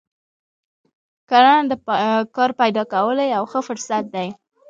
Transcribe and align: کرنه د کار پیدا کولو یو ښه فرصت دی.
کرنه 1.29 1.61
د 1.71 1.73
کار 2.35 2.51
پیدا 2.61 2.83
کولو 2.93 3.23
یو 3.35 3.43
ښه 3.51 3.59
فرصت 3.67 4.03
دی. 4.15 4.27